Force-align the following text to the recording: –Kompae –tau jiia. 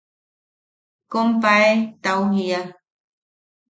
–Kompae 1.11 1.69
–tau 2.01 2.21
jiia. 2.35 2.59